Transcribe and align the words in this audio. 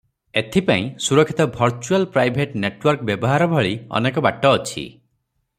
ଏଥି 0.39 0.61
ପାଇଁ 0.69 0.87
ସୁରକ୍ଷିତ 1.07 1.47
"ଭର୍ଚୁଆଲ 1.57 2.09
ପ୍ରାଇଭେଟ 2.15 2.57
ନେଟୱାର୍କ" 2.65 3.09
ବ୍ୟବହାର 3.11 3.49
ଭଳି 3.55 3.75
ଅନେକ 4.01 4.25
ବାଟ 4.29 4.53
ଅଛି। 4.59 4.85